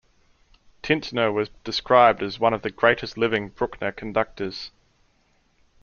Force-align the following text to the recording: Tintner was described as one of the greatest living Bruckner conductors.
Tintner 0.81 1.31
was 1.31 1.49
described 1.63 2.23
as 2.23 2.39
one 2.39 2.55
of 2.55 2.63
the 2.63 2.71
greatest 2.71 3.19
living 3.19 3.49
Bruckner 3.49 3.91
conductors. 3.91 4.71